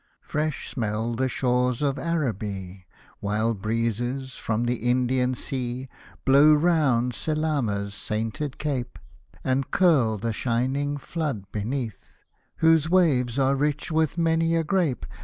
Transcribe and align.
Fresh 0.23 0.67
smell 0.71 1.13
the 1.13 1.29
shores 1.29 1.83
of 1.83 1.99
Araby, 1.99 2.87
While 3.19 3.53
breezes 3.53 4.35
from 4.35 4.63
the 4.63 4.77
Indian 4.77 5.35
Sea 5.35 5.87
Blow 6.25 6.55
round 6.55 7.13
Selama's 7.13 7.93
sainted 7.93 8.57
cape, 8.57 8.97
And 9.43 9.69
curl 9.69 10.17
the 10.17 10.33
shining 10.33 10.97
flood 10.97 11.51
beneath,— 11.51 12.23
Whose 12.61 12.89
waves 12.89 13.37
are 13.37 13.53
rich 13.53 13.91
with 13.91 14.17
many 14.17 14.55
a 14.55 14.63
grape 14.63 15.05